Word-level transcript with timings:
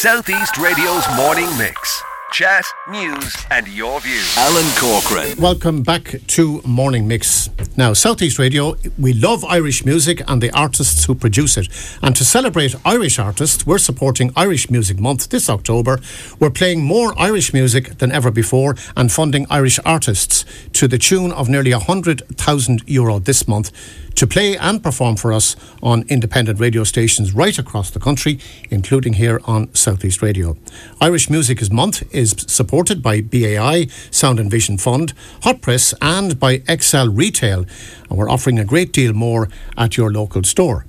Southeast 0.00 0.56
Radio's 0.56 1.04
morning 1.14 1.46
mix. 1.58 2.02
Chat, 2.32 2.64
news, 2.88 3.36
and 3.50 3.68
your 3.68 4.00
views. 4.00 4.34
Alan 4.38 4.64
Corcoran. 4.78 5.38
Welcome 5.38 5.82
back 5.82 6.14
to 6.28 6.62
Morning 6.64 7.06
Mix. 7.06 7.50
Now, 7.76 7.92
Southeast 7.92 8.38
Radio, 8.38 8.76
we 8.98 9.12
love 9.12 9.44
Irish 9.44 9.84
music 9.84 10.22
and 10.26 10.42
the 10.42 10.50
artists 10.52 11.04
who 11.04 11.14
produce 11.14 11.58
it. 11.58 11.68
And 12.02 12.16
to 12.16 12.24
celebrate 12.24 12.74
Irish 12.82 13.18
artists, 13.18 13.66
we're 13.66 13.76
supporting 13.76 14.32
Irish 14.36 14.70
Music 14.70 14.98
Month 14.98 15.28
this 15.28 15.50
October. 15.50 16.00
We're 16.38 16.48
playing 16.48 16.82
more 16.82 17.12
Irish 17.20 17.52
music 17.52 17.98
than 17.98 18.10
ever 18.10 18.30
before 18.30 18.76
and 18.96 19.12
funding 19.12 19.46
Irish 19.50 19.78
artists 19.84 20.46
to 20.72 20.88
the 20.88 20.96
tune 20.96 21.30
of 21.30 21.50
nearly 21.50 21.74
100,000 21.74 22.82
euro 22.86 23.18
this 23.18 23.46
month 23.46 23.70
to 24.14 24.26
play 24.26 24.56
and 24.56 24.82
perform 24.82 25.16
for 25.16 25.32
us 25.32 25.56
on 25.82 26.04
independent 26.08 26.60
radio 26.60 26.84
stations 26.84 27.32
right 27.32 27.58
across 27.58 27.90
the 27.90 28.00
country, 28.00 28.38
including 28.70 29.14
here 29.14 29.40
on 29.44 29.74
Southeast 29.74 30.22
Radio. 30.22 30.56
Irish 31.00 31.30
Music 31.30 31.62
is 31.62 31.70
Month 31.70 32.02
is 32.14 32.34
supported 32.46 33.02
by 33.02 33.20
BAI, 33.20 33.86
Sound 34.10 34.40
and 34.40 34.50
Vision 34.50 34.78
Fund, 34.78 35.12
Hot 35.42 35.60
Press, 35.60 35.94
and 36.00 36.38
by 36.38 36.62
Excel 36.68 37.08
Retail, 37.08 37.64
and 38.08 38.18
we're 38.18 38.30
offering 38.30 38.58
a 38.58 38.64
great 38.64 38.92
deal 38.92 39.12
more 39.12 39.48
at 39.76 39.96
your 39.96 40.12
local 40.12 40.42
store. 40.42 40.86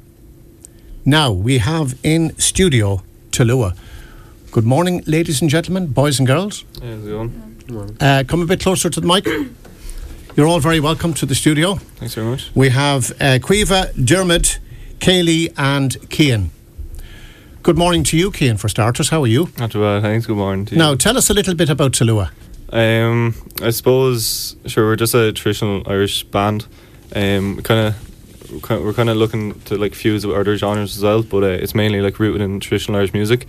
Now 1.06 1.32
we 1.32 1.60
have 1.60 1.98
in 2.04 2.38
studio 2.38 3.02
Talua. 3.32 3.76
Good 4.52 4.66
morning, 4.66 5.04
ladies 5.08 5.42
and 5.42 5.50
gentlemen, 5.50 5.88
boys 5.88 6.20
and 6.20 6.28
girls. 6.28 6.66
How's 6.82 7.06
it 7.06 7.10
going? 7.10 7.98
Uh, 8.02 8.24
come 8.28 8.42
a 8.42 8.46
bit 8.46 8.60
closer 8.60 8.90
to 8.90 9.00
the 9.00 9.08
mic. 9.08 9.26
You're 10.36 10.48
all 10.48 10.60
very 10.62 10.80
welcome 10.80 11.14
to 11.16 11.26
the 11.26 11.36
studio. 11.36 11.76
Thanks 11.76 12.16
very 12.16 12.26
much. 12.26 12.52
We 12.56 12.70
have 12.70 13.12
uh, 13.20 13.38
Caoimhe, 13.40 14.06
Dermot, 14.06 14.60
Kaylee, 15.00 15.54
and 15.58 15.98
Cian. 16.10 16.52
Good 17.64 17.78
morning 17.78 18.04
to 18.06 18.18
you, 18.18 18.32
Cian, 18.32 18.56
for 18.58 18.70
starters. 18.70 19.10
How 19.10 19.24
are 19.24 19.28
you? 19.28 19.50
Not 19.58 19.72
too 19.72 19.82
bad, 19.82 20.02
thanks. 20.04 20.26
Good 20.26 20.38
morning 20.38 20.66
to 20.68 20.76
you. 20.76 20.80
Now, 20.80 20.96
tell 20.96 21.18
us 21.18 21.30
a 21.30 21.34
little 21.34 21.54
bit 21.54 21.70
about 21.70 21.92
Talua. 21.92 22.32
Um, 22.72 23.36
I 23.62 23.72
suppose, 23.72 24.56
sure, 24.68 24.86
we're 24.86 24.96
just 24.96 25.14
a 25.14 25.34
traditional 25.34 25.84
Irish 25.86 26.24
band. 26.24 26.66
Um, 27.14 27.62
kind 27.62 27.88
of, 27.94 28.70
we're 28.70 28.94
kind 28.94 29.10
of 29.10 29.18
looking 29.18 29.60
to 29.62 29.78
like 29.78 29.94
fuse 29.94 30.26
with 30.26 30.38
other 30.38 30.56
genres 30.56 30.96
as 30.96 31.04
well, 31.04 31.24
but 31.24 31.44
uh, 31.44 31.48
it's 31.48 31.76
mainly 31.76 32.00
like 32.00 32.20
rooted 32.20 32.42
in 32.42 32.62
traditional 32.62 32.98
Irish 33.00 33.14
music. 33.14 33.48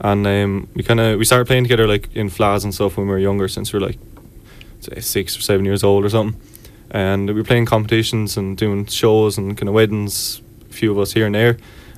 And 0.00 0.24
um, 0.26 0.68
we 0.74 0.84
kind 0.84 1.00
of 1.00 1.18
we 1.18 1.24
started 1.24 1.46
playing 1.48 1.64
together 1.64 1.88
like 1.88 2.14
in 2.14 2.30
flats 2.30 2.62
and 2.62 2.72
stuff 2.72 2.96
when 2.96 3.06
we 3.06 3.12
were 3.12 3.18
younger, 3.18 3.48
since 3.48 3.72
we 3.72 3.78
are 3.78 3.80
like 3.82 3.98
say 4.80 5.00
six 5.00 5.36
or 5.36 5.42
seven 5.42 5.64
years 5.64 5.82
old 5.84 6.04
or 6.04 6.08
something. 6.08 6.40
And 6.90 7.28
we 7.28 7.34
were 7.34 7.44
playing 7.44 7.66
competitions 7.66 8.36
and 8.36 8.56
doing 8.56 8.86
shows 8.86 9.38
and 9.38 9.56
kind 9.56 9.68
of 9.68 9.74
weddings, 9.74 10.42
a 10.68 10.72
few 10.72 10.90
of 10.90 10.98
us 10.98 11.12
here 11.12 11.26
and 11.26 11.34
there. 11.34 11.56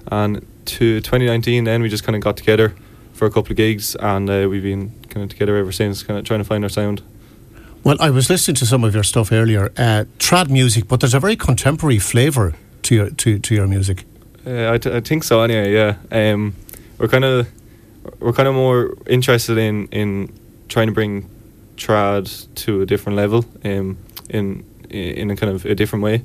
And 0.08 0.46
to 0.66 1.00
2019, 1.00 1.64
then 1.64 1.82
we 1.82 1.88
just 1.88 2.04
kind 2.04 2.16
of 2.16 2.22
got 2.22 2.36
together 2.36 2.74
for 3.12 3.26
a 3.26 3.30
couple 3.30 3.52
of 3.52 3.56
gigs, 3.56 3.94
and 3.96 4.28
uh, 4.28 4.48
we've 4.50 4.62
been 4.62 4.90
kind 5.08 5.22
of 5.22 5.30
together 5.30 5.56
ever 5.56 5.70
since, 5.72 6.02
kind 6.02 6.18
of 6.18 6.24
trying 6.24 6.40
to 6.40 6.44
find 6.44 6.64
our 6.64 6.70
sound. 6.70 7.02
Well, 7.84 7.96
I 8.00 8.10
was 8.10 8.30
listening 8.30 8.54
to 8.56 8.66
some 8.66 8.84
of 8.84 8.94
your 8.94 9.02
stuff 9.02 9.32
earlier, 9.32 9.66
uh, 9.76 10.04
trad 10.18 10.48
music, 10.48 10.88
but 10.88 11.00
there's 11.00 11.14
a 11.14 11.20
very 11.20 11.36
contemporary 11.36 11.98
flavour 11.98 12.54
to 12.82 12.94
your 12.94 13.10
to, 13.10 13.38
to 13.38 13.54
your 13.54 13.66
music. 13.66 14.04
Uh, 14.46 14.72
I, 14.72 14.78
t- 14.78 14.92
I 14.92 15.00
think 15.00 15.24
so. 15.24 15.40
Anyway, 15.42 15.72
yeah. 15.72 15.96
Um, 16.10 16.54
we're 16.98 17.08
kind 17.08 17.24
of 17.24 17.48
we're 18.18 18.32
kind 18.32 18.48
of 18.48 18.54
more 18.54 18.96
interested 19.06 19.58
in 19.58 19.88
in 19.88 20.32
trying 20.68 20.86
to 20.86 20.92
bring 20.92 21.28
trad 21.86 22.46
to 22.64 22.82
a 22.82 22.86
different 22.86 23.16
level, 23.16 23.44
um, 23.64 23.96
in 24.28 24.64
in 24.90 25.30
a 25.30 25.36
kind 25.36 25.52
of 25.54 25.64
a 25.64 25.74
different 25.74 26.02
way. 26.04 26.22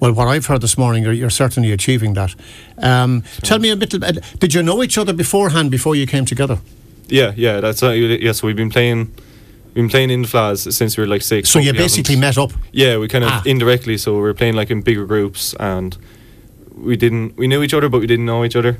Well, 0.00 0.14
what 0.14 0.28
I've 0.28 0.46
heard 0.46 0.60
this 0.62 0.76
morning, 0.78 1.04
you're, 1.04 1.12
you're 1.12 1.30
certainly 1.30 1.72
achieving 1.72 2.14
that. 2.14 2.34
Um, 2.78 3.22
Tell 3.42 3.58
me 3.58 3.70
a 3.70 3.76
bit. 3.76 3.94
About, 3.94 4.14
did 4.40 4.54
you 4.54 4.62
know 4.62 4.82
each 4.82 4.96
other 4.98 5.12
beforehand 5.12 5.70
before 5.70 5.94
you 5.94 6.06
came 6.06 6.24
together? 6.24 6.58
Yeah, 7.08 7.32
yeah. 7.36 7.60
That's 7.60 7.82
uh, 7.82 7.90
yeah. 7.90 8.32
So 8.32 8.46
we've 8.46 8.56
been 8.56 8.70
playing. 8.70 9.12
We've 9.66 9.74
been 9.84 9.88
playing 9.90 10.10
in 10.10 10.24
Fleadhs 10.24 10.72
since 10.72 10.96
we 10.96 11.02
were 11.04 11.12
like 11.14 11.22
six. 11.22 11.48
So 11.50 11.58
you 11.60 11.72
basically 11.72 12.16
haven't- 12.16 12.36
met 12.36 12.38
up. 12.38 12.52
Yeah, 12.72 12.98
we 12.98 13.08
kind 13.08 13.24
of 13.24 13.30
Ah. 13.30 13.42
indirectly. 13.44 13.98
So 13.98 14.14
we 14.14 14.20
were 14.20 14.34
playing 14.34 14.56
like 14.56 14.70
in 14.72 14.82
bigger 14.82 15.04
groups, 15.06 15.54
and 15.60 15.96
we 16.74 16.96
didn't. 16.96 17.36
We 17.36 17.46
knew 17.46 17.62
each 17.62 17.74
other, 17.74 17.88
but 17.88 18.00
we 18.00 18.06
didn't 18.06 18.24
know 18.26 18.44
each 18.44 18.56
other. 18.56 18.78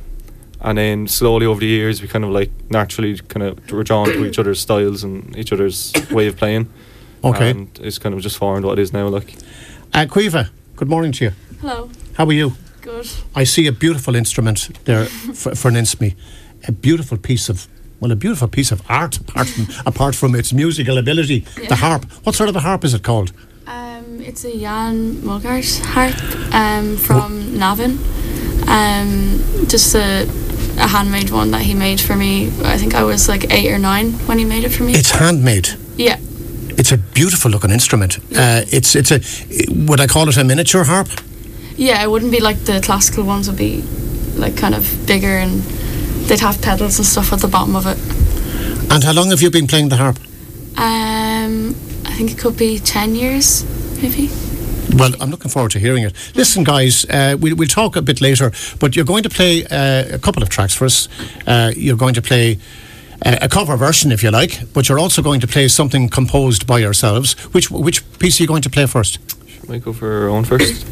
And 0.63 0.77
then 0.79 1.09
slowly 1.09 1.47
over 1.47 1.61
the 1.61 1.67
years, 1.67 2.03
we 2.03 2.09
kind 2.09 2.25
of 2.25 2.31
like 2.31 2.51
naturally 2.71 3.17
kind 3.19 3.43
of 3.43 3.71
were 3.73 3.83
drawn 3.85 4.07
to 4.07 4.25
each 4.27 4.39
other's 4.39 4.61
styles 4.61 5.03
and 5.03 5.37
each 5.37 5.53
other's 5.53 5.93
way 6.11 6.27
of 6.27 6.37
playing. 6.37 6.69
Okay. 7.25 7.51
And 7.51 7.69
it's 7.83 7.99
kind 7.99 8.15
of 8.15 8.21
just 8.21 8.37
formed 8.37 8.65
what 8.65 8.79
it 8.79 8.83
is 8.83 8.93
now. 8.93 9.09
Like, 9.09 9.35
Uh, 9.95 10.07
Caoimhe, 10.07 10.49
good 10.77 10.89
morning 10.89 11.13
to 11.13 11.25
you. 11.25 11.33
Hello. 11.61 11.91
How 12.15 12.27
are 12.27 12.33
you? 12.33 12.53
Good. 12.83 13.09
I 13.35 13.45
see 13.45 13.67
a 13.67 13.73
beautiful 13.73 14.15
instrument 14.17 14.71
there 14.85 15.07
for, 15.35 15.55
for 15.55 15.69
an 15.69 15.75
instme. 15.77 16.15
A 16.69 16.73
beautiful 16.73 17.17
piece 17.19 17.49
of 17.49 17.67
well, 18.01 18.13
a 18.13 18.17
beautiful 18.17 18.49
piece 18.49 18.73
of 18.73 18.81
art 18.89 19.19
apart 19.19 19.49
from 19.49 19.67
apart 19.87 20.15
from 20.15 20.35
its 20.35 20.53
musical 20.53 20.97
ability. 20.99 21.41
The 21.69 21.77
harp. 21.77 22.05
What 22.25 22.35
sort 22.35 22.49
of 22.49 22.57
a 22.57 22.61
harp 22.61 22.85
is 22.85 22.95
it 22.95 23.03
called? 23.03 23.33
Um, 23.67 24.21
it's 24.21 24.45
a 24.45 24.59
Jan 24.59 25.17
Mulgars 25.23 25.81
harp 25.81 26.15
um, 26.55 26.97
from 26.97 27.59
Navan. 27.59 27.99
Um, 28.69 29.41
just 29.69 29.95
a, 29.95 30.27
a 30.81 30.89
handmade 30.89 31.31
one 31.31 31.51
that 31.53 31.63
he 31.63 31.75
made 31.75 32.01
for 32.01 32.17
me. 32.17 32.47
I 32.65 32.77
think 32.79 32.95
I 32.95 33.03
was 33.05 33.29
like 33.29 33.53
eight 33.53 33.71
or 33.71 33.79
nine 33.79 34.13
when 34.27 34.39
he 34.39 34.45
made 34.45 34.65
it 34.65 34.71
for 34.71 34.83
me. 34.85 34.93
It's 34.95 35.11
handmade. 35.11 35.69
yeah. 35.97 36.19
It's 36.79 36.93
a 36.93 36.97
beautiful 36.97 37.51
looking 37.51 37.71
instrument. 37.71 38.19
Uh, 38.35 38.63
it's 38.73 38.95
it's 38.97 39.11
a 39.13 39.21
would 39.87 40.01
I 40.01 40.07
call 40.07 40.29
it 40.29 40.37
a 40.39 40.45
miniature 40.45 40.85
harp? 40.85 41.09
Yeah, 41.77 42.03
it 42.03 42.11
wouldn't 42.11 42.33
be 42.33 42.41
like 42.41 42.65
the 42.65 42.81
classical 42.81 43.25
ones 43.25 43.49
would 43.49 43.59
be 43.59 43.83
like 44.37 44.57
kind 44.57 44.75
of 44.75 44.85
bigger 45.07 45.37
and 45.37 45.63
they'd 46.29 46.41
have 46.41 46.63
pedals 46.63 46.99
and 46.99 47.07
stuff 47.07 47.33
at 47.33 47.41
the 47.41 47.49
bottom 47.49 47.77
of 47.77 47.87
it. 47.87 47.99
And 48.91 49.05
how 49.05 49.13
long 49.13 49.29
have 49.31 49.43
you 49.43 49.51
been 49.51 49.67
playing 49.67 49.91
the 49.91 49.97
harp? 49.97 50.19
Um, 50.79 51.75
I 52.07 52.15
think 52.17 52.31
it 52.33 52.39
could 52.39 52.57
be 52.57 52.79
10 52.79 53.15
years, 53.15 53.65
maybe. 54.01 54.31
Well, 54.97 55.13
I'm 55.21 55.31
looking 55.31 55.51
forward 55.51 55.73
to 55.73 55.79
hearing 55.79 56.05
it. 56.05 56.15
Listen, 56.35 56.65
guys, 56.65 57.05
uh, 57.07 57.37
we'll, 57.39 57.57
we'll 57.57 57.69
talk 57.69 57.97
a 57.97 58.03
bit 58.03 58.21
later, 58.21 58.53
but 58.79 58.97
you're 58.97 59.05
going 59.05 59.23
to 59.23 59.31
play 59.31 59.65
uh, 59.67 60.17
a 60.17 60.19
couple 60.19 60.43
of 60.43 60.49
tracks 60.49 60.75
for 60.75 60.85
us. 60.85 61.09
Uh, 61.47 61.73
you're 61.77 61.97
going 61.97 62.15
to 62.15 62.23
play 62.23 62.59
uh, 63.25 63.37
a 63.41 63.49
cover 63.49 63.77
version, 63.77 64.13
if 64.13 64.23
you 64.23 64.31
like, 64.31 64.73
but 64.73 64.89
you're 64.89 64.99
also 64.99 65.23
going 65.23 65.41
to 65.41 65.47
play 65.47 65.69
something 65.69 66.09
composed 66.09 66.67
by 66.67 66.79
yourselves. 66.79 67.35
Which 67.53 67.71
which 67.71 68.03
piece 68.19 68.41
are 68.41 68.43
you 68.43 68.49
going 68.49 68.63
to 68.63 68.71
play 68.71 68.87
first? 68.87 69.19
might 69.71 69.85
go 69.85 69.93
for 69.93 70.23
our 70.23 70.29
own 70.29 70.45
first. 70.45 70.87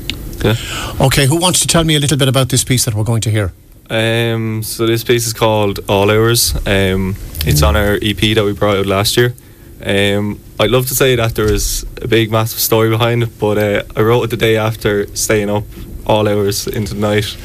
Yeah. 0.44 0.54
Okay, 1.00 1.26
who 1.26 1.36
wants 1.36 1.58
to 1.60 1.66
tell 1.66 1.82
me 1.82 1.96
a 1.96 1.98
little 1.98 2.16
bit 2.16 2.28
about 2.28 2.48
this 2.48 2.62
piece 2.62 2.84
that 2.84 2.94
we're 2.94 3.02
going 3.02 3.22
to 3.22 3.30
hear? 3.30 3.52
Um, 3.90 4.62
so 4.62 4.86
this 4.86 5.02
piece 5.02 5.26
is 5.26 5.32
called 5.32 5.80
All 5.88 6.10
Hours. 6.10 6.54
Um, 6.66 7.16
it's 7.44 7.62
on 7.62 7.74
our 7.74 7.98
EP 8.00 8.36
that 8.36 8.44
we 8.44 8.52
brought 8.52 8.76
out 8.76 8.86
last 8.86 9.16
year. 9.16 9.34
Um, 9.84 10.40
I'd 10.58 10.70
love 10.70 10.88
to 10.88 10.94
say 10.94 11.14
that 11.16 11.34
there 11.34 11.52
is 11.52 11.86
a 12.02 12.08
big, 12.08 12.30
massive 12.30 12.58
story 12.58 12.90
behind 12.90 13.22
it, 13.22 13.38
but 13.38 13.58
uh, 13.58 13.82
I 13.96 14.02
wrote 14.02 14.24
it 14.24 14.30
the 14.30 14.36
day 14.36 14.56
after 14.56 15.06
staying 15.14 15.50
up 15.50 15.64
all 16.06 16.28
hours 16.28 16.66
into 16.66 16.94
the 16.94 17.00
night, 17.00 17.36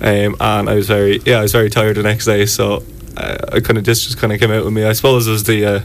um, 0.00 0.36
and 0.40 0.70
I 0.70 0.74
was 0.74 0.86
very, 0.86 1.18
yeah, 1.26 1.38
I 1.38 1.42
was 1.42 1.52
very 1.52 1.68
tired 1.68 1.96
the 1.96 2.02
next 2.02 2.24
day. 2.24 2.46
So 2.46 2.82
uh, 3.16 3.36
I 3.52 3.60
kind 3.60 3.78
of 3.78 3.84
this 3.84 4.04
just 4.04 4.18
kind 4.18 4.32
of 4.32 4.40
came 4.40 4.50
out 4.50 4.64
with 4.64 4.72
me. 4.72 4.84
I 4.84 4.92
suppose 4.92 5.26
it 5.26 5.32
was 5.32 5.44
the 5.44 5.64
uh, 5.66 5.80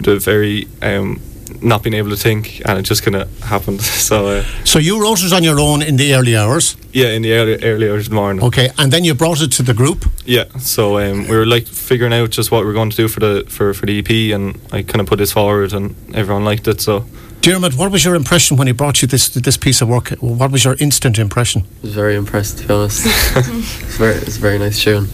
the 0.00 0.18
very 0.18 0.66
um, 0.80 1.20
not 1.62 1.82
being 1.82 1.94
able 1.94 2.10
to 2.10 2.16
think, 2.16 2.62
and 2.64 2.78
it 2.78 2.82
just 2.82 3.02
kind 3.02 3.16
of 3.16 3.28
happened. 3.42 3.80
So 4.08 4.26
uh, 4.26 4.44
So 4.64 4.78
you 4.78 5.00
wrote 5.02 5.22
it 5.22 5.32
on 5.32 5.44
your 5.44 5.60
own 5.60 5.82
in 5.82 5.96
the 5.96 6.14
early 6.14 6.34
hours, 6.36 6.76
yeah, 6.92 7.08
in 7.14 7.22
the 7.22 7.32
early, 7.32 7.56
early 7.62 7.90
hours 7.90 8.06
of 8.06 8.10
the 8.10 8.14
morning. 8.14 8.42
okay, 8.44 8.70
and 8.78 8.90
then 8.92 9.04
you 9.04 9.14
brought 9.14 9.42
it 9.42 9.52
to 9.52 9.62
the 9.62 9.74
group. 9.74 10.04
Yeah, 10.24 10.44
so 10.58 10.98
um, 10.98 11.26
we 11.28 11.36
were 11.36 11.46
like 11.46 11.66
figuring 11.66 12.12
out 12.14 12.30
just 12.30 12.50
what 12.50 12.60
we 12.60 12.66
were 12.66 12.72
going 12.74 12.90
to 12.90 12.96
do 12.96 13.08
for 13.08 13.20
the 13.20 13.44
for, 13.48 13.74
for 13.74 13.86
the 13.86 13.98
EP, 13.98 14.10
and 14.34 14.58
I 14.72 14.82
kind 14.82 15.00
of 15.00 15.06
put 15.06 15.18
this 15.18 15.32
forward, 15.32 15.72
and 15.72 15.94
everyone 16.14 16.44
liked 16.44 16.68
it. 16.68 16.80
So 16.80 17.04
Dermot, 17.40 17.74
what 17.74 17.90
was 17.92 18.04
your 18.04 18.14
impression 18.16 18.56
when 18.56 18.66
he 18.66 18.72
brought 18.72 19.00
you 19.02 19.08
this 19.08 19.28
this 19.28 19.56
piece 19.58 19.82
of 19.82 19.88
work? 19.88 20.10
What 20.20 20.50
was 20.50 20.64
your 20.64 20.76
instant 20.78 21.18
impression? 21.18 21.62
I 21.62 21.86
was 21.86 21.94
very 21.94 22.16
impressed, 22.16 22.58
to 22.58 22.66
be 22.66 22.74
honest. 22.74 23.02
it's 23.36 23.96
very, 23.98 24.14
it's 24.14 24.36
a 24.36 24.40
very 24.40 24.58
nice 24.58 24.82
tune, 24.82 25.06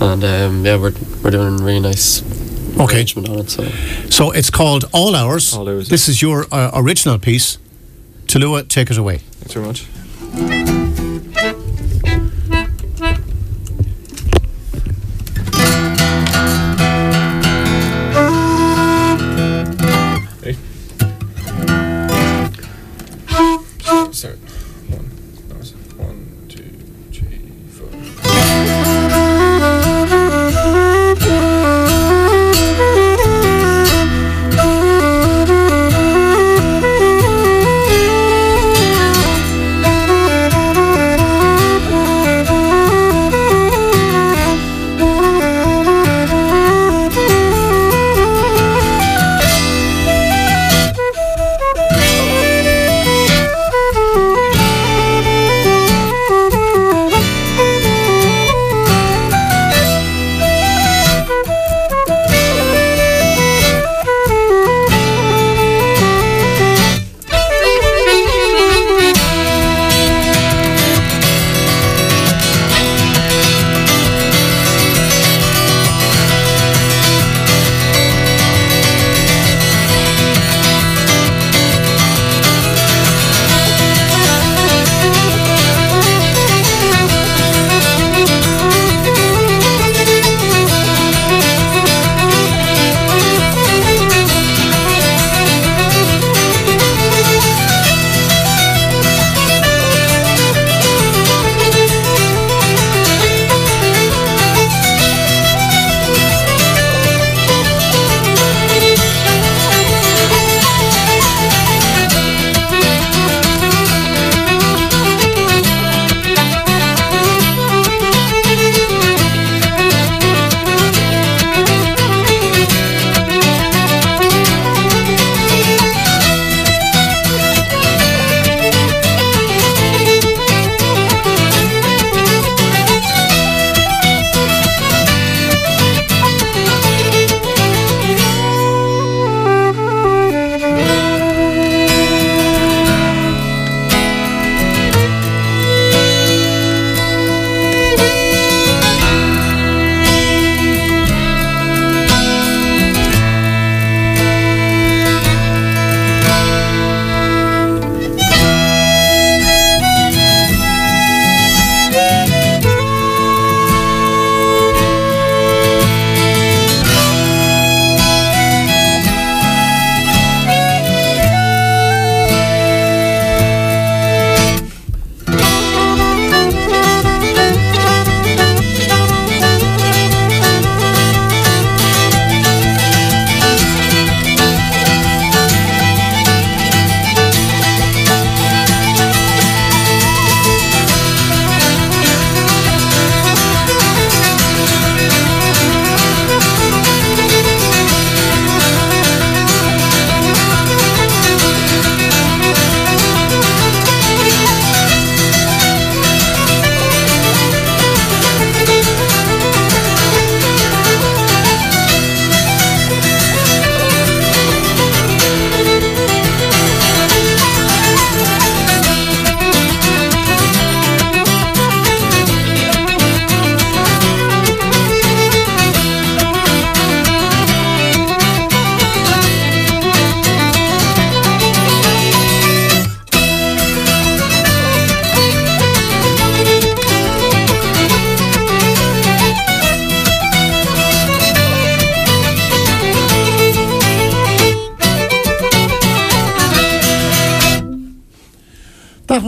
and 0.00 0.22
um, 0.24 0.64
yeah, 0.66 0.76
we're 0.76 0.94
we're 1.22 1.30
doing 1.30 1.56
really 1.64 1.80
nice 1.80 2.22
Okay. 2.78 2.96
arrangement 2.96 3.28
on 3.28 3.38
it. 3.40 3.50
So 3.50 3.64
So 4.10 4.30
it's 4.30 4.50
called 4.50 4.84
All 4.92 5.14
Hours. 5.14 5.54
All 5.54 5.68
Hours, 5.68 5.88
This 5.88 6.08
is 6.08 6.20
your 6.22 6.46
uh, 6.52 6.70
original 6.74 7.18
piece. 7.18 7.58
Talua, 8.26 8.62
take 8.68 8.90
it 8.90 8.98
away. 8.98 9.18
thanks 9.18 9.54
very 9.54 9.66
much. 9.66 9.86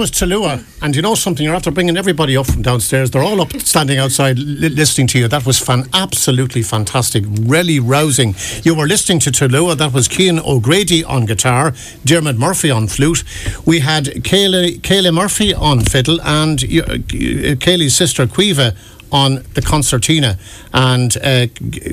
Was 0.02 0.10
Tallulah, 0.10 0.64
and 0.82 0.96
you 0.96 1.00
know 1.00 1.14
something, 1.14 1.44
you're 1.44 1.54
after 1.54 1.70
bringing 1.70 1.96
everybody 1.96 2.36
up 2.36 2.46
from 2.46 2.62
downstairs. 2.62 3.12
They're 3.12 3.22
all 3.22 3.40
up 3.40 3.52
standing 3.60 3.98
outside 3.98 4.36
li- 4.36 4.68
listening 4.68 5.06
to 5.08 5.18
you. 5.20 5.28
That 5.28 5.46
was 5.46 5.60
fan- 5.60 5.88
absolutely 5.94 6.62
fantastic, 6.62 7.22
really 7.28 7.78
rousing. 7.78 8.34
You 8.64 8.74
were 8.74 8.88
listening 8.88 9.20
to 9.20 9.30
Tallulah, 9.30 9.76
that 9.76 9.92
was 9.92 10.08
Cian 10.08 10.40
O'Grady 10.40 11.04
on 11.04 11.24
guitar, 11.24 11.72
Dermot 12.04 12.36
Murphy 12.36 12.68
on 12.68 12.88
flute. 12.88 13.22
We 13.64 13.78
had 13.78 14.06
Kaylee, 14.06 15.14
Murphy 15.14 15.54
on 15.54 15.82
fiddle, 15.82 16.20
and 16.22 16.58
uh, 16.64 16.66
Kaylee's 17.62 17.94
sister 17.94 18.26
Caoimhe 18.26 18.74
on 19.12 19.44
the 19.54 19.62
concertina, 19.62 20.36
and 20.74 21.16
uh, 21.18 21.46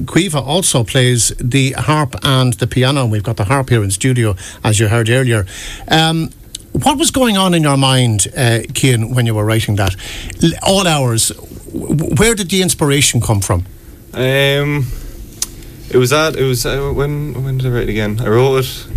Caoimhe 0.08 0.42
also 0.42 0.84
plays 0.84 1.30
the 1.40 1.74
harp 1.74 2.16
and 2.24 2.54
the 2.54 2.66
piano. 2.66 3.06
We've 3.06 3.22
got 3.22 3.38
the 3.38 3.44
harp 3.44 3.70
here 3.70 3.84
in 3.84 3.92
studio, 3.92 4.36
as 4.64 4.80
you 4.80 4.88
heard 4.88 5.10
earlier. 5.10 5.46
Um, 5.90 6.32
what 6.72 6.98
was 6.98 7.12
going 7.12 7.38
on 7.38 7.54
in 7.54 7.64
your 7.64 7.78
mind, 7.78 8.28
uh, 8.36 8.60
when 9.10 9.26
you 9.26 9.36
were 9.36 9.46
writing 9.46 9.76
that? 9.78 9.96
All 10.64 10.88
hours. 10.88 11.30
Where 11.72 12.36
did 12.36 12.50
the 12.50 12.62
inspiration 12.62 13.22
come 13.22 13.42
from? 13.42 13.66
Um, 14.14 14.88
it 15.92 15.98
was 15.98 16.12
that. 16.12 16.36
it 16.36 16.44
was 16.44 16.66
uh, 16.66 16.92
when 16.94 17.44
when 17.44 17.58
did 17.58 17.68
I 17.68 17.70
write 17.70 17.84
it 17.84 17.90
again? 17.90 18.20
I 18.22 18.28
wrote 18.28 18.64
it. 18.64 18.88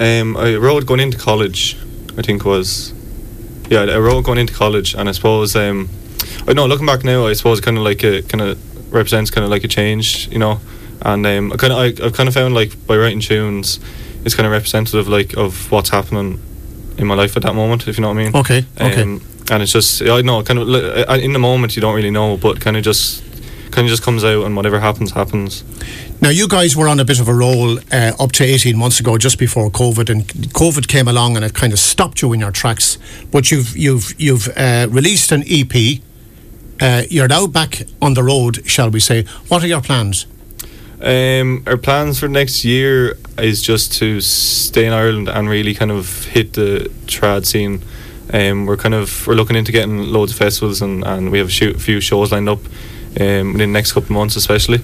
Um, 0.00 0.36
I 0.36 0.56
wrote 0.56 0.86
going 0.86 1.00
into 1.00 1.18
college. 1.18 1.76
I 2.16 2.22
think 2.22 2.44
was. 2.44 2.92
Yeah, 3.70 3.82
I 3.82 3.98
wrote 3.98 4.24
going 4.24 4.38
into 4.38 4.54
college, 4.54 4.94
and 4.94 5.08
I 5.08 5.12
suppose. 5.12 5.54
Um, 5.56 5.88
I 6.46 6.52
know 6.52 6.66
looking 6.66 6.86
back 6.86 7.04
now, 7.04 7.26
I 7.26 7.34
suppose 7.34 7.60
kind 7.60 7.76
of 7.76 7.84
like 7.84 8.02
a 8.04 8.22
kind 8.22 8.40
of 8.40 8.92
represents 8.92 9.30
kind 9.30 9.44
of 9.44 9.50
like 9.50 9.64
a 9.64 9.68
change, 9.68 10.28
you 10.28 10.38
know, 10.38 10.60
and 11.02 11.26
um, 11.26 11.52
I 11.52 11.56
kind 11.56 11.72
of 11.72 11.78
I, 11.78 12.06
I've 12.06 12.14
kind 12.14 12.28
of 12.28 12.34
found 12.34 12.54
like 12.54 12.86
by 12.86 12.96
writing 12.96 13.20
tunes, 13.20 13.80
it's 14.24 14.34
kind 14.34 14.46
of 14.46 14.52
representative 14.52 15.08
like 15.08 15.36
of 15.36 15.70
what's 15.70 15.90
happening 15.90 16.40
in 16.98 17.06
my 17.06 17.14
life 17.14 17.36
at 17.36 17.42
that 17.44 17.54
moment, 17.54 17.88
if 17.88 17.96
you 17.96 18.02
know 18.02 18.08
what 18.08 18.18
I 18.18 18.24
mean. 18.24 18.36
Okay, 18.36 18.64
okay. 18.80 19.02
Um, 19.02 19.22
and 19.50 19.62
it's 19.62 19.72
just 19.72 20.02
I 20.02 20.20
know 20.20 20.42
kind 20.42 20.58
of 20.58 20.68
uh, 20.68 21.12
in 21.14 21.32
the 21.32 21.38
moment 21.38 21.76
you 21.76 21.82
don't 21.82 21.94
really 21.94 22.10
know, 22.10 22.36
but 22.36 22.60
kind 22.60 22.76
of 22.76 22.82
just 22.82 23.22
kind 23.70 23.86
of 23.86 23.90
just 23.90 24.02
comes 24.02 24.24
out 24.24 24.44
and 24.44 24.56
whatever 24.56 24.80
happens 24.80 25.12
happens. 25.12 25.64
Now, 26.20 26.30
you 26.30 26.48
guys 26.48 26.76
were 26.76 26.88
on 26.88 26.98
a 26.98 27.04
bit 27.04 27.20
of 27.20 27.28
a 27.28 27.34
roll 27.34 27.78
uh, 27.78 28.12
up 28.18 28.32
to 28.32 28.44
18 28.44 28.76
months 28.76 28.98
ago, 28.98 29.18
just 29.18 29.38
before 29.38 29.70
COVID, 29.70 30.10
and 30.10 30.26
COVID 30.26 30.88
came 30.88 31.06
along 31.06 31.36
and 31.36 31.44
it 31.44 31.54
kind 31.54 31.72
of 31.72 31.78
stopped 31.78 32.22
you 32.22 32.32
in 32.32 32.40
your 32.40 32.50
tracks. 32.50 32.98
But 33.30 33.50
you've 33.50 33.76
you've 33.76 34.20
you've 34.20 34.48
uh, 34.56 34.88
released 34.90 35.32
an 35.32 35.44
EP. 35.48 36.00
Uh, 36.80 37.02
you're 37.08 37.28
now 37.28 37.46
back 37.46 37.82
on 38.00 38.14
the 38.14 38.22
road, 38.22 38.66
shall 38.66 38.90
we 38.90 39.00
say? 39.00 39.24
What 39.48 39.62
are 39.62 39.66
your 39.66 39.80
plans? 39.80 40.26
Um, 41.00 41.62
our 41.66 41.76
plans 41.76 42.18
for 42.18 42.28
next 42.28 42.64
year 42.64 43.16
is 43.38 43.62
just 43.62 43.92
to 43.94 44.20
stay 44.20 44.86
in 44.86 44.92
Ireland 44.92 45.28
and 45.28 45.48
really 45.48 45.74
kind 45.74 45.92
of 45.92 46.24
hit 46.24 46.54
the 46.54 46.90
trad 47.06 47.46
scene. 47.46 47.82
Um, 48.32 48.66
we're 48.66 48.76
kind 48.76 48.94
of 48.94 49.26
we're 49.26 49.34
looking 49.34 49.56
into 49.56 49.72
getting 49.72 50.12
loads 50.12 50.32
of 50.32 50.38
festivals 50.38 50.82
and, 50.82 51.04
and 51.04 51.30
we 51.30 51.38
have 51.38 51.48
a 51.48 51.78
few 51.78 52.00
shows 52.00 52.32
lined 52.32 52.48
up 52.48 52.58
um, 53.20 53.52
within 53.52 53.58
the 53.58 53.66
next 53.66 53.92
couple 53.92 54.08
of 54.08 54.10
months, 54.10 54.36
especially. 54.36 54.80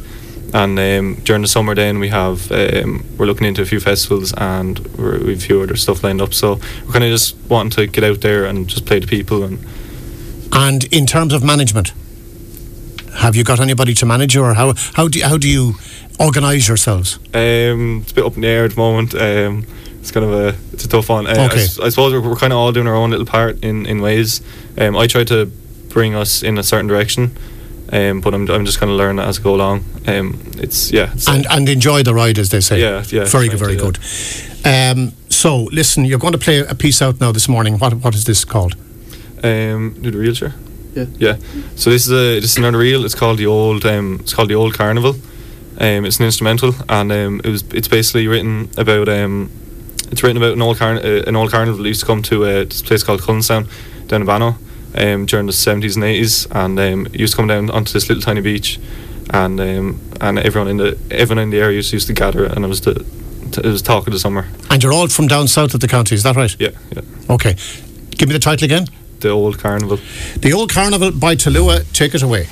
And 0.55 0.79
um, 0.79 1.15
during 1.25 1.43
the 1.43 1.49
summer, 1.49 1.75
then 1.75 1.99
we 1.99 2.09
have 2.11 2.51
um, 2.53 3.05
we're 3.19 3.27
looking 3.27 3.47
into 3.47 3.63
a 3.63 3.67
few 3.67 3.81
festivals 3.81 4.33
and 4.37 4.79
we've 4.97 5.39
a 5.39 5.41
few 5.41 5.61
other 5.63 5.75
stuff 5.75 6.05
lined 6.05 6.23
up. 6.23 6.33
So 6.33 6.61
we're 6.87 6.93
kind 6.93 7.05
of 7.05 7.11
just 7.11 7.37
wanting 7.49 7.71
to 7.71 7.87
get 7.89 8.05
out 8.05 8.21
there 8.21 8.45
and 8.45 8.69
just 8.69 8.87
play 8.87 9.01
to 9.01 9.07
people 9.07 9.43
and 9.43 9.59
And 10.53 10.85
in 10.95 11.07
terms 11.07 11.33
of 11.33 11.43
management, 11.43 11.93
have 13.17 13.37
you 13.37 13.45
got 13.45 13.61
anybody 13.61 13.95
to 13.95 14.07
manage 14.07 14.35
you, 14.35 14.43
or 14.45 14.55
how 14.55 14.75
how 14.95 15.09
do 15.09 15.19
you, 15.19 15.25
how 15.25 15.37
do 15.39 15.49
you 15.49 15.75
organise 16.19 16.69
yourselves? 16.69 17.19
Um, 17.35 18.01
it's 18.03 18.13
a 18.13 18.15
bit 18.15 18.25
up 18.25 18.35
in 18.37 18.43
the 18.43 18.49
air 18.49 18.65
at 18.65 18.71
the 18.73 18.77
moment. 18.77 19.15
Um, 19.15 19.67
it's 20.01 20.11
kind 20.11 20.27
of 20.27 20.33
a 20.33 20.55
it's 20.73 20.85
a 20.85 20.89
tough 20.89 21.09
one. 21.09 21.27
Uh, 21.27 21.31
I 21.31 21.47
Okay. 21.47 21.63
s- 21.65 21.79
I, 21.79 21.89
suppose 21.89 22.13
we're, 22.13 22.21
we're 22.21 22.37
kind 22.37 22.53
of 22.53 22.59
all 22.59 22.73
doing 22.73 22.87
our 22.87 22.95
own 22.95 23.11
little 23.11 23.27
part 23.27 23.63
in 23.65 23.87
in 23.87 24.01
ways. 24.03 24.41
Um, 24.79 24.97
I 24.97 25.07
try 25.07 25.25
to 25.25 25.47
bring 25.89 26.15
us 26.15 26.43
in 26.43 26.59
a 26.59 26.63
certain 26.63 26.87
direction, 26.89 27.31
um, 27.93 28.21
but 28.21 28.35
I'm 28.35 28.49
I'm 28.51 28.65
just 28.67 28.79
kind 28.81 28.91
of 28.93 28.99
learning 28.99 29.25
as 29.25 29.39
I 29.39 29.43
go 29.43 29.55
along. 29.55 29.85
Um, 30.07 30.39
it's 30.59 30.91
yeah. 30.93 31.13
It's, 31.15 31.29
and 31.29 31.47
and 31.51 31.69
enjoy 31.69 32.03
the 32.03 32.13
ride, 32.15 32.39
as 32.39 32.49
they 32.49 32.61
say. 32.61 32.81
Yeah, 32.81 33.05
yeah, 33.09 33.25
Very 33.25 33.49
good, 33.49 33.59
very 33.59 33.77
good. 33.77 33.99
Um, 34.67 35.13
so, 35.29 35.65
listen, 35.73 36.05
you're 36.05 36.19
going 36.19 36.33
to 36.33 36.39
play 36.39 36.61
a 36.61 36.75
piece 36.75 37.03
out 37.03 37.21
now 37.21 37.33
this 37.33 37.49
morning. 37.49 37.79
What 37.79 37.95
what 37.95 38.15
is 38.15 38.25
this 38.25 38.45
called? 38.45 38.75
um, 39.45 39.95
do 40.01 40.11
the 40.11 40.35
sure. 40.35 40.55
Yeah. 40.95 41.07
Yeah. 41.19 41.37
So 41.77 41.91
this 41.91 42.07
is 42.07 42.13
a 42.13 42.41
this 42.41 42.53
is 42.53 42.57
another 42.57 42.79
reel. 42.79 43.05
It's 43.05 43.15
called 43.15 43.39
the 43.39 43.47
old 43.47 43.85
um, 43.85 44.19
it's 44.21 44.35
called 44.35 44.49
the 44.49 44.55
old 44.55 44.75
carnival. 44.75 45.15
Um, 45.79 46.05
it's 46.05 46.21
an 46.21 46.27
instrumental, 46.27 46.73
and 46.89 47.11
um, 47.11 47.41
it 47.43 47.51
was 47.51 47.63
it's 47.73 47.89
basically 47.89 48.29
written 48.29 48.71
about 48.77 49.09
um, 49.09 49.51
it's 50.13 50.23
written 50.23 50.37
about 50.37 50.53
an 50.53 50.63
old 50.63 50.79
carn- 50.79 50.99
uh, 50.99 51.25
an 51.27 51.35
old 51.35 51.51
carnival 51.51 51.83
that 51.83 51.89
used 51.89 52.01
to 52.01 52.07
come 52.07 52.23
to 52.23 52.45
uh, 52.45 52.65
this 52.65 52.83
place 52.83 53.03
called 53.03 53.23
Cullenstown 53.23 53.69
down 54.07 54.21
in 54.21 54.27
Bannow 54.27 54.57
um, 54.95 55.27
during 55.27 55.47
the 55.47 55.53
seventies 55.53 55.97
and 55.97 56.05
eighties, 56.05 56.47
and 56.53 56.79
um, 56.79 57.07
it 57.07 57.19
used 57.19 57.33
to 57.33 57.37
come 57.39 57.49
down 57.49 57.71
onto 57.71 57.93
this 57.93 58.09
little 58.09 58.23
tiny 58.23 58.41
beach, 58.41 58.79
and 59.31 59.61
um, 59.61 60.01
and 60.21 60.39
everyone 60.39 60.69
in 60.69 60.77
the 60.77 60.97
everyone 61.11 61.43
in 61.43 61.51
the 61.51 61.59
area 61.59 61.77
used, 61.77 61.93
used 61.93 62.07
to 62.07 62.13
gather, 62.13 62.45
and 62.45 62.65
it 62.65 62.69
was 62.69 62.83
the 62.83 63.05
it 63.43 63.67
was 63.67 63.83
talk 63.83 64.07
of 64.07 64.13
the 64.13 64.19
summer. 64.19 64.47
And 64.71 64.83
you're 64.83 64.93
all 64.93 65.09
from 65.09 65.27
down 65.27 65.49
south 65.49 65.75
of 65.75 65.81
the 65.81 65.89
county, 65.89 66.15
is 66.15 66.23
that 66.23 66.37
right? 66.37 66.55
Yeah, 66.61 66.71
yeah. 66.95 67.03
Okay. 67.31 67.57
Give 68.11 68.29
me 68.29 68.33
the 68.33 68.39
title 68.39 68.65
again. 68.65 68.87
The 69.25 69.31
old 69.31 69.59
carnival. 69.59 69.99
The 70.37 70.53
Old 70.53 70.71
Carnival 70.71 71.11
by 71.11 71.35
Tallulah. 71.35 71.91
Take 71.95 72.15
it 72.15 72.23
away. 72.23 72.47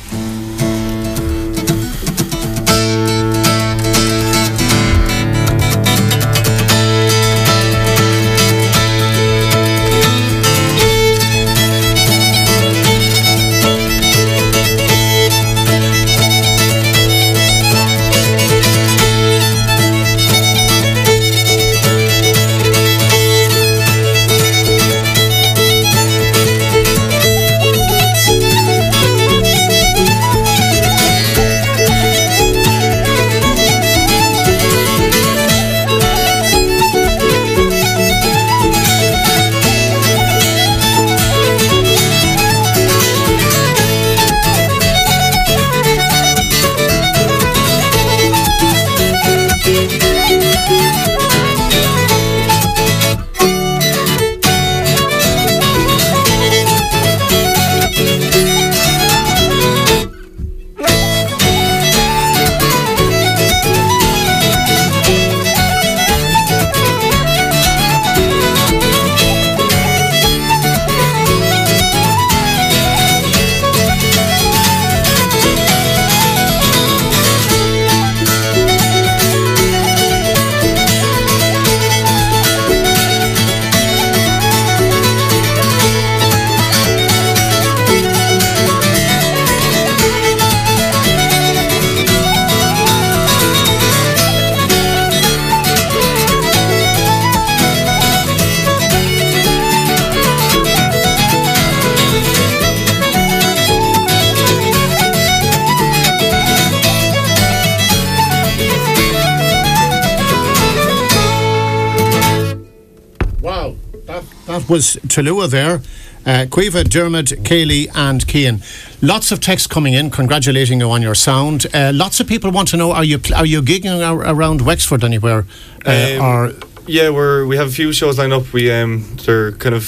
Was 114.73 114.97
Tallulah 115.07 115.51
there. 115.51 115.83
Uh, 116.25 116.47
Caoimhe, 116.47 116.89
Dermot, 116.89 117.27
Kaylee, 117.45 117.91
and 117.95 118.27
Cian. 118.27 118.63
Lots 119.03 119.31
of 119.31 119.39
texts 119.39 119.67
coming 119.67 119.93
in 119.93 120.09
congratulating 120.11 120.81
you 120.81 120.91
on 120.91 121.03
your 121.03 121.15
sound. 121.15 121.67
Uh, 121.75 121.91
lots 121.93 122.21
of 122.21 122.27
people 122.27 122.51
want 122.51 122.69
to 122.69 122.79
know: 122.79 122.91
Are 122.91 123.05
you 123.05 123.19
pl- 123.19 123.35
are 123.35 123.45
you 123.45 123.61
gigging 123.61 124.01
ar- 124.01 124.35
around 124.35 124.63
Wexford 124.63 125.05
anywhere, 125.05 125.45
uh, 125.85 125.91
Um, 125.91 126.25
or 126.25 126.53
Yeah, 126.87 127.11
we're 127.11 127.45
we 127.45 127.59
have 127.59 127.67
a 127.67 127.71
few 127.71 127.93
shows 127.93 128.17
lined 128.19 128.33
up. 128.33 128.51
We 128.55 128.73
um 128.73 129.05
they're 129.27 129.53
kind 129.53 129.75
of 129.75 129.85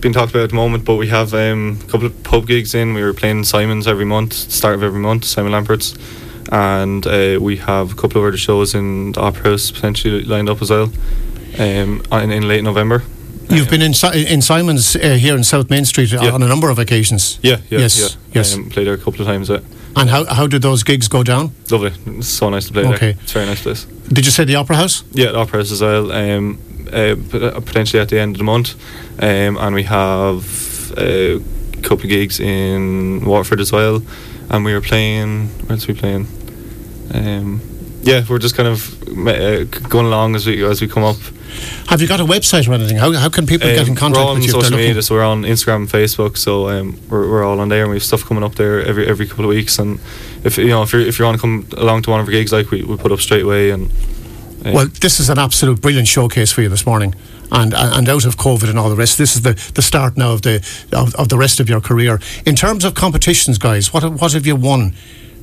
being 0.00 0.12
talked 0.12 0.32
about 0.32 0.42
at 0.42 0.50
the 0.50 0.56
moment, 0.56 0.84
but 0.84 0.96
we 0.96 1.06
have 1.10 1.32
um, 1.32 1.78
a 1.80 1.90
couple 1.92 2.06
of 2.08 2.22
pub 2.24 2.48
gigs 2.48 2.74
in. 2.74 2.92
We 2.92 3.02
were 3.04 3.14
playing 3.14 3.44
Simon's 3.44 3.86
every 3.86 4.04
month, 4.04 4.32
start 4.32 4.74
of 4.74 4.82
every 4.82 5.00
month, 5.00 5.26
Simon 5.26 5.52
Lambert's, 5.52 5.94
and 6.50 7.06
uh, 7.06 7.38
we 7.40 7.58
have 7.58 7.92
a 7.92 7.94
couple 7.94 8.20
of 8.20 8.26
other 8.26 8.36
shows 8.36 8.74
in 8.74 9.12
the 9.12 9.20
Opera 9.20 9.50
House 9.50 9.70
potentially 9.70 10.24
lined 10.24 10.48
up 10.48 10.60
as 10.60 10.70
well 10.70 10.90
um, 11.60 12.02
in, 12.10 12.32
in 12.32 12.48
late 12.48 12.64
November. 12.64 13.04
You've 13.54 13.70
been 13.70 13.82
in, 13.82 13.94
in 14.28 14.42
Simon's 14.42 14.96
uh, 14.96 15.16
here 15.18 15.36
in 15.36 15.44
South 15.44 15.70
Main 15.70 15.84
Street 15.84 16.12
Yeah. 16.12 16.30
on 16.34 16.42
a 16.42 16.48
number 16.48 16.70
of 16.70 16.78
occasions. 16.78 17.38
Yeah, 17.42 17.58
yeah, 17.70 17.80
Yes, 17.80 17.98
yeah. 18.00 18.08
yes. 18.34 18.54
Um, 18.54 18.68
played 18.70 18.86
there 18.86 18.94
a 18.94 18.98
couple 18.98 19.20
of 19.20 19.26
times. 19.26 19.48
Yeah. 19.48 19.60
And 19.96 20.10
how, 20.10 20.24
how 20.24 20.46
did 20.48 20.62
those 20.62 20.82
gigs 20.82 21.08
go 21.08 21.22
down? 21.22 21.52
Lovely. 21.70 21.92
It's 22.18 22.28
so 22.28 22.50
nice 22.50 22.66
to 22.66 22.72
play 22.72 22.84
Okay. 22.86 23.12
there. 23.12 23.22
It's 23.22 23.32
very 23.32 23.46
nice 23.46 23.62
place. 23.62 23.84
Did 24.12 24.24
you 24.26 24.32
say 24.32 24.44
the 24.44 24.56
Opera 24.56 24.76
House? 24.76 25.04
Yeah, 25.12 25.30
the 25.32 25.38
Opera 25.38 25.58
House 25.60 25.70
as 25.72 25.80
well. 25.82 26.10
Um, 26.12 26.58
uh, 26.92 26.96
uh, 27.32 27.60
potentially 27.60 28.00
at 28.02 28.08
the 28.08 28.18
end 28.20 28.34
of 28.34 28.38
the 28.38 28.44
month, 28.44 28.74
um, 29.22 29.56
and 29.56 29.74
we 29.74 29.84
have 29.84 30.92
a 30.98 31.40
couple 31.82 32.04
of 32.04 32.08
gigs 32.08 32.40
in 32.40 33.24
Waterford 33.24 33.60
as 33.60 33.72
well. 33.72 34.02
And 34.50 34.64
we 34.64 34.74
were 34.74 34.80
playing. 34.82 35.48
Where 35.66 35.72
else 35.72 35.86
we 35.88 35.94
playing? 35.94 36.26
Um, 37.14 37.60
yeah, 38.02 38.22
we're 38.28 38.38
just 38.38 38.54
kind 38.56 38.68
of 38.68 39.02
uh, 39.26 39.64
going 39.88 40.06
along 40.06 40.34
as 40.36 40.46
we 40.46 40.62
as 40.64 40.80
we 40.80 40.88
come 40.88 41.04
up. 41.04 41.16
Have 41.88 42.00
you 42.00 42.08
got 42.08 42.20
a 42.20 42.24
website 42.24 42.68
or 42.68 42.72
anything? 42.74 42.96
How, 42.96 43.12
how 43.12 43.28
can 43.28 43.46
people 43.46 43.68
get 43.68 43.86
in 43.86 43.90
Um, 43.90 43.96
contact 43.96 44.24
we're 44.24 44.30
on 44.30 44.38
with 44.38 44.44
you? 44.44 44.50
if 44.50 44.52
they're 44.54 44.62
social 44.62 44.76
media, 44.78 45.02
so 45.02 45.14
we're 45.14 45.22
on 45.24 45.42
Instagram 45.42 45.76
and 45.76 45.88
Facebook. 45.88 46.36
So 46.36 46.68
um, 46.68 46.98
we're, 47.08 47.28
we're 47.30 47.44
all 47.44 47.60
on 47.60 47.68
there, 47.68 47.82
and 47.82 47.90
we 47.90 47.96
have 47.96 48.02
stuff 48.04 48.24
coming 48.24 48.42
up 48.44 48.54
there 48.56 48.82
every 48.84 49.06
every 49.06 49.26
couple 49.26 49.44
of 49.44 49.50
weeks. 49.50 49.78
And 49.78 50.00
if 50.44 50.58
you 50.58 50.68
know 50.68 50.82
if 50.82 50.92
you're 50.92 51.02
if 51.02 51.18
you 51.18 51.24
want 51.24 51.36
to 51.36 51.40
come 51.40 51.66
along 51.76 52.02
to 52.02 52.10
one 52.10 52.20
of 52.20 52.26
our 52.26 52.32
gigs, 52.32 52.52
like 52.52 52.70
we, 52.70 52.82
we 52.82 52.96
put 52.96 53.12
up 53.12 53.20
straight 53.20 53.42
away. 53.44 53.70
And 53.70 53.90
uh, 54.66 54.72
Well, 54.74 54.86
this 55.00 55.20
is 55.20 55.28
an 55.30 55.38
absolute 55.38 55.80
brilliant 55.80 56.08
showcase 56.08 56.50
for 56.52 56.62
you 56.62 56.68
this 56.68 56.84
morning. 56.86 57.14
And, 57.52 57.74
and 57.74 58.08
out 58.08 58.24
of 58.24 58.36
COVID 58.36 58.68
and 58.70 58.78
all 58.78 58.88
the 58.88 58.96
rest, 58.96 59.16
this 59.18 59.36
is 59.36 59.42
the, 59.42 59.52
the 59.74 59.82
start 59.82 60.16
now 60.16 60.32
of 60.32 60.40
the 60.42 60.56
of, 60.92 61.14
of 61.14 61.28
the 61.28 61.36
rest 61.38 61.60
of 61.60 61.68
your 61.68 61.80
career. 61.80 62.18
In 62.46 62.56
terms 62.56 62.84
of 62.84 62.94
competitions, 62.94 63.58
guys, 63.58 63.92
what 63.92 64.02
what 64.20 64.32
have 64.32 64.46
you 64.46 64.56
won 64.56 64.94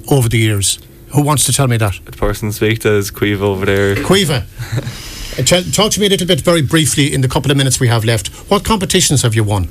over 0.09 0.27
the 0.27 0.39
years? 0.39 0.79
Who 1.13 1.21
wants 1.23 1.43
to 1.45 1.53
tell 1.53 1.67
me 1.67 1.77
that? 1.77 1.99
the 2.05 2.11
person 2.13 2.51
speak 2.53 2.79
to 2.79 2.93
is 2.97 3.11
Queeve 3.11 3.41
over 3.43 3.65
there. 3.65 3.95
Caoimhe, 3.95 4.43
talk 5.45 5.91
to 5.93 5.99
me 5.99 6.07
a 6.07 6.09
little 6.09 6.27
bit, 6.27 6.41
very 6.41 6.61
briefly, 6.61 7.13
in 7.13 7.21
the 7.21 7.27
couple 7.27 7.51
of 7.51 7.57
minutes 7.57 7.79
we 7.79 7.87
have 7.87 8.03
left. 8.05 8.29
What 8.49 8.65
competitions 8.65 9.21
have 9.21 9.35
you 9.35 9.43
won? 9.43 9.69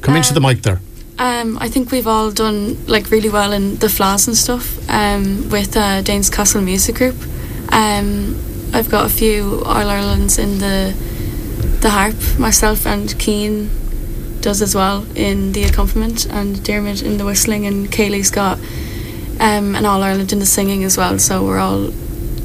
Come 0.00 0.16
into 0.16 0.32
the 0.32 0.40
mic 0.40 0.62
there. 0.62 0.80
Um, 1.18 1.58
I 1.58 1.68
think 1.68 1.90
we've 1.90 2.06
all 2.06 2.30
done 2.30 2.86
like 2.86 3.10
really 3.10 3.28
well 3.28 3.52
in 3.52 3.76
the 3.78 3.88
fleadhs 3.88 4.28
and 4.28 4.36
stuff 4.36 4.78
um, 4.88 5.50
with 5.50 5.76
uh, 5.76 6.02
Danes 6.02 6.30
Castle 6.30 6.62
Music 6.62 6.94
Group. 6.94 7.16
Um, 7.72 8.38
I've 8.72 8.88
got 8.88 9.06
a 9.06 9.08
few 9.08 9.62
All 9.64 9.88
Irelands 9.88 10.38
in 10.38 10.58
the 10.58 10.94
the 11.80 11.90
harp. 11.90 12.14
Myself 12.38 12.86
and 12.86 13.10
Cian 13.20 13.68
does 14.40 14.62
as 14.62 14.74
well 14.74 15.06
in 15.16 15.52
the 15.52 15.64
accompaniment, 15.64 16.26
and 16.26 16.62
Dermot 16.62 17.02
in 17.02 17.18
the 17.18 17.24
whistling, 17.24 17.66
and 17.66 17.88
Kaylee's 17.88 18.30
got 18.30 18.58
um, 19.40 19.74
an 19.74 19.84
All 19.84 20.02
Ireland 20.02 20.32
in 20.32 20.38
the 20.38 20.46
singing 20.46 20.84
as 20.84 20.96
well. 20.96 21.18
So 21.18 21.44
we're 21.44 21.58
all 21.58 21.90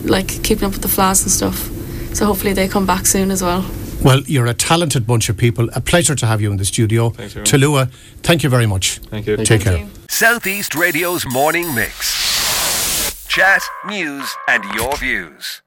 like 0.03 0.43
keeping 0.43 0.65
up 0.65 0.74
with 0.74 0.81
the 0.81 0.88
fleadhs 0.88 1.24
and 1.24 1.31
stuff. 1.31 1.69
So 2.13 2.25
hopefully 2.25 2.53
they 2.53 2.67
come 2.67 2.86
back 2.86 3.05
soon 3.05 3.32
as 3.32 3.41
well. 3.41 3.65
Well, 4.03 4.22
you're 4.27 4.48
a 4.48 4.53
talented 4.53 5.08
bunch 5.08 5.29
of 5.29 5.38
people. 5.38 5.70
A 5.74 5.82
pleasure 5.82 6.13
to 6.13 6.25
have 6.25 6.41
you 6.41 6.51
in 6.51 6.58
the 6.58 6.65
studio. 6.65 7.10
Thanks 7.10 7.34
very 7.34 7.46
thank 8.22 8.43
you 8.43 8.50
very 8.50 8.65
much. 8.65 9.00
Thank 9.10 9.27
you. 9.27 9.38
Take 9.38 9.48
Thank 9.48 9.63
care. 9.63 9.77
you. 9.77 9.89
Southeast 10.10 10.75
Radio's 10.75 11.25
morning 11.25 11.74
mix. 11.74 13.25
Chat, 13.27 13.63
news, 13.88 14.29
and 14.48 14.63
your 14.75 14.96
views. 14.98 15.62